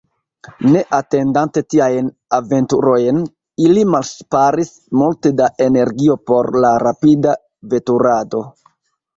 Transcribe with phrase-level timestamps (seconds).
[0.67, 2.07] Ne atendante tiajn
[2.37, 3.19] aventurojn,
[3.67, 7.37] ili malŝparis multe da energio por la rapida
[7.77, 8.43] veturado..